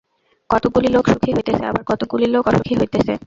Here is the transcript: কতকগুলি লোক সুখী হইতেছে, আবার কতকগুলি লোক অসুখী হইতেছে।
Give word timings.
কতকগুলি 0.49 0.87
লোক 0.87 1.05
সুখী 1.07 1.31
হইতেছে, 1.35 1.63
আবার 1.65 1.83
কতকগুলি 1.89 2.25
লোক 2.27 2.43
অসুখী 2.47 2.73
হইতেছে। 2.79 3.13